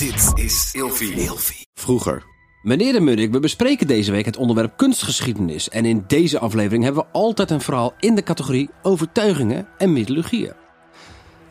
Dit 0.00 0.44
is 0.44 0.70
Ilfie. 0.72 1.66
Vroeger. 1.74 2.24
Meneer 2.62 2.92
de 2.92 3.00
Munnik, 3.00 3.32
we 3.32 3.40
bespreken 3.40 3.86
deze 3.86 4.10
week 4.10 4.24
het 4.24 4.36
onderwerp 4.36 4.76
kunstgeschiedenis. 4.76 5.68
En 5.68 5.84
in 5.84 6.04
deze 6.06 6.38
aflevering 6.38 6.84
hebben 6.84 7.02
we 7.02 7.10
altijd 7.12 7.50
een 7.50 7.60
verhaal 7.60 7.94
in 7.98 8.14
de 8.14 8.22
categorie 8.22 8.70
overtuigingen 8.82 9.68
en 9.78 9.92
mythologieën. 9.92 10.52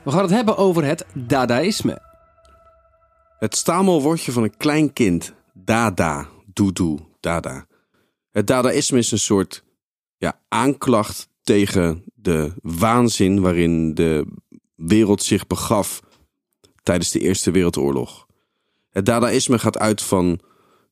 We 0.04 0.12
gaan 0.12 0.22
het 0.22 0.30
hebben 0.30 0.58
over 0.58 0.84
het 0.84 1.06
Dadaïsme. 1.14 2.02
Het 3.40 3.56
stamelwoordje 3.56 4.32
van 4.32 4.44
een 4.44 4.58
klein 4.58 4.94
kind. 4.94 5.34
Dada. 5.54 6.28
Doedoe. 6.54 7.00
Dada. 7.20 7.66
Het 8.32 8.48
dadaïsme 8.48 8.98
is 8.98 9.12
een 9.12 9.20
soort 9.20 9.64
ja, 10.18 10.42
aanklacht 10.48 11.30
tegen 11.44 12.04
de 12.16 12.54
waanzin 12.62 13.42
waarin 13.42 13.94
de 13.94 14.26
wereld 14.76 15.24
zich 15.24 15.48
begaf 15.48 16.02
tijdens 16.84 17.12
de 17.12 17.20
Eerste 17.20 17.52
Wereldoorlog. 17.52 18.28
Het 18.90 19.06
dadaïsme 19.06 19.60
gaat 19.60 19.78
uit 19.78 20.02
van 20.02 20.40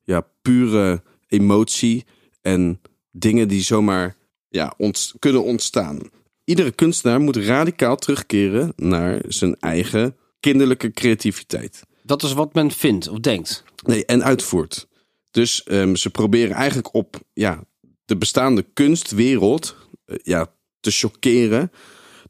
ja, 0.03 0.27
pure 0.41 1.03
emotie 1.27 2.05
en 2.41 2.81
dingen 3.11 3.47
die 3.47 3.61
zomaar 3.61 4.15
ja, 4.49 4.73
ont 4.77 5.13
kunnen 5.19 5.43
ontstaan. 5.43 5.99
Iedere 6.43 6.71
kunstenaar 6.71 7.19
moet 7.19 7.37
radicaal 7.37 7.95
terugkeren 7.95 8.73
naar 8.75 9.21
zijn 9.27 9.59
eigen 9.59 10.15
kinderlijke 10.39 10.91
creativiteit. 10.91 11.83
Dat 12.03 12.23
is 12.23 12.33
wat 12.33 12.53
men 12.53 12.71
vindt 12.71 13.07
of 13.07 13.19
denkt. 13.19 13.63
Nee, 13.85 14.05
en 14.05 14.23
uitvoert. 14.23 14.87
Dus 15.31 15.63
ehm, 15.63 15.95
ze 15.95 16.09
proberen 16.09 16.55
eigenlijk 16.55 16.93
op 16.93 17.19
ja, 17.33 17.63
de 18.05 18.17
bestaande 18.17 18.65
kunstwereld 18.73 19.75
eh, 20.05 20.15
ja, 20.23 20.53
te 20.79 20.91
chockeren. 20.91 21.71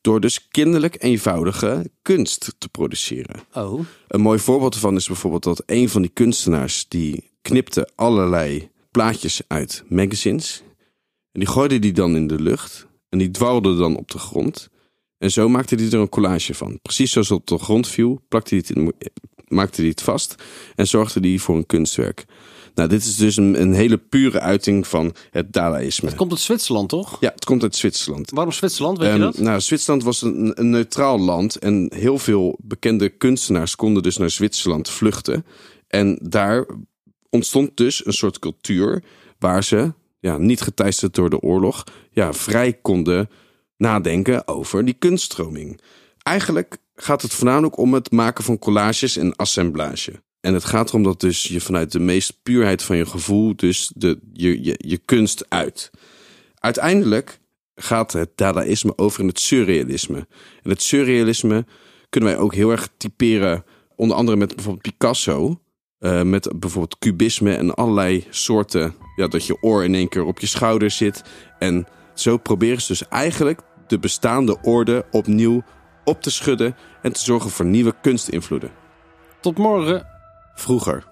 Door 0.07 0.21
dus 0.21 0.47
kinderlijk 0.47 1.03
eenvoudige 1.03 1.89
kunst 2.01 2.55
te 2.57 2.69
produceren. 2.69 3.41
Oh. 3.53 3.79
Een 4.07 4.21
mooi 4.21 4.39
voorbeeld 4.39 4.73
ervan 4.73 4.95
is 4.95 5.07
bijvoorbeeld 5.07 5.43
dat 5.43 5.63
een 5.65 5.89
van 5.89 6.01
die 6.01 6.11
kunstenaars 6.13 6.85
die 6.87 7.23
knipte 7.41 7.89
allerlei 7.95 8.69
plaatjes 8.91 9.41
uit 9.47 9.83
magazines. 9.87 10.63
En 11.31 11.39
die 11.39 11.47
gooide 11.49 11.79
die 11.79 11.93
dan 11.93 12.15
in 12.15 12.27
de 12.27 12.41
lucht. 12.41 12.87
En 13.09 13.17
die 13.17 13.31
dwarrelde 13.31 13.75
dan 13.75 13.97
op 13.97 14.11
de 14.11 14.17
grond. 14.17 14.69
En 15.17 15.31
zo 15.31 15.49
maakte 15.49 15.75
hij 15.75 15.85
er 15.85 15.93
een 15.93 16.09
collage 16.09 16.53
van. 16.53 16.79
Precies 16.81 17.11
zoals 17.11 17.29
het 17.29 17.39
op 17.39 17.47
de 17.47 17.57
grond 17.57 17.87
viel, 17.87 18.21
plakte 18.27 18.55
hij 18.55 18.63
het 18.67 18.77
in, 18.77 18.93
maakte 19.47 19.81
hij 19.81 19.89
het 19.89 20.01
vast. 20.01 20.35
En 20.75 20.87
zorgde 20.87 21.19
hij 21.19 21.37
voor 21.37 21.55
een 21.55 21.65
kunstwerk. 21.65 22.25
Nou, 22.77 22.89
dit 22.89 23.03
is 23.03 23.15
dus 23.15 23.37
een, 23.37 23.61
een 23.61 23.73
hele 23.73 23.97
pure 23.97 24.39
uiting 24.39 24.87
van 24.87 25.13
het 25.31 25.53
Dadaïsme. 25.53 26.07
Het 26.07 26.17
komt 26.17 26.31
uit 26.31 26.39
Zwitserland, 26.39 26.89
toch? 26.89 27.17
Ja, 27.19 27.31
het 27.33 27.45
komt 27.45 27.63
uit 27.63 27.75
Zwitserland. 27.75 28.31
Waarom 28.31 28.53
Zwitserland, 28.53 28.97
weet 28.97 29.07
je 29.07 29.13
Ehm, 29.13 29.21
dat? 29.21 29.37
nou, 29.37 29.59
Zwitserland 29.61 30.03
was 30.03 30.21
een, 30.21 30.51
een 30.59 30.69
neutraal 30.69 31.19
land 31.19 31.55
en 31.55 31.91
heel 31.95 32.17
veel 32.17 32.57
bekende 32.61 33.09
kunstenaars 33.09 33.75
konden 33.75 34.03
dus 34.03 34.17
naar 34.17 34.29
Zwitserland 34.29 34.89
vluchten. 34.89 35.45
En 35.87 36.19
daar 36.21 36.65
ontstond 37.29 37.77
dus 37.77 38.05
een 38.05 38.13
soort 38.13 38.39
cultuur 38.39 39.03
waar 39.39 39.63
ze, 39.63 39.93
ja, 40.19 40.37
niet 40.37 40.61
geteisterd 40.61 41.15
door 41.15 41.29
de 41.29 41.39
oorlog, 41.39 41.83
ja, 42.11 42.33
vrij 42.33 42.73
konden 42.73 43.29
nadenken 43.77 44.47
over 44.47 44.85
die 44.85 44.95
kunststroming. 44.99 45.79
Eigenlijk 46.23 46.77
gaat 46.95 47.21
het 47.21 47.33
voornamelijk 47.33 47.77
om 47.77 47.93
het 47.93 48.11
maken 48.11 48.43
van 48.43 48.59
collages 48.59 49.17
en 49.17 49.35
assemblage. 49.35 50.21
En 50.47 50.53
het 50.53 50.65
gaat 50.65 50.89
erom 50.89 51.03
dat 51.03 51.19
dus 51.19 51.43
je 51.43 51.61
vanuit 51.61 51.91
de 51.91 51.99
meest 51.99 52.39
puurheid 52.43 52.83
van 52.83 52.97
je 52.97 53.05
gevoel 53.05 53.55
dus 53.55 53.91
de, 53.95 54.19
je, 54.33 54.63
je, 54.63 54.75
je 54.77 54.97
kunst 54.97 55.45
uit. 55.49 55.91
Uiteindelijk 56.55 57.39
gaat 57.75 58.11
het 58.11 58.29
dadaïsme 58.35 58.97
over 58.97 59.19
in 59.19 59.27
het 59.27 59.39
surrealisme. 59.39 60.27
En 60.63 60.69
het 60.69 60.81
surrealisme 60.81 61.65
kunnen 62.09 62.29
wij 62.29 62.39
ook 62.39 62.53
heel 62.53 62.71
erg 62.71 62.89
typeren, 62.97 63.63
onder 63.95 64.17
andere 64.17 64.37
met 64.37 64.55
bijvoorbeeld 64.55 64.83
Picasso. 64.83 65.61
eh, 65.99 66.21
met 66.21 66.51
bijvoorbeeld 66.59 66.97
cubisme 66.97 67.53
en 67.53 67.73
allerlei 67.73 68.25
soorten. 68.29 68.95
Ja, 69.15 69.27
dat 69.27 69.45
je 69.45 69.61
oor 69.61 69.83
in 69.83 69.95
één 69.95 70.09
keer 70.09 70.23
op 70.23 70.39
je 70.39 70.47
schouder 70.47 70.91
zit. 70.91 71.23
En 71.59 71.87
zo 72.13 72.37
proberen 72.37 72.81
ze 72.81 72.87
dus 72.87 73.07
eigenlijk 73.07 73.61
de 73.87 73.99
bestaande 73.99 74.57
orde 74.61 75.05
opnieuw 75.11 75.63
op 76.03 76.21
te 76.21 76.31
schudden. 76.31 76.75
En 77.01 77.13
te 77.13 77.19
zorgen 77.19 77.49
voor 77.49 77.65
nieuwe 77.65 77.95
kunstinvloeden. 78.01 78.71
Tot 79.41 79.57
morgen. 79.57 80.16
Vroeger. 80.57 81.03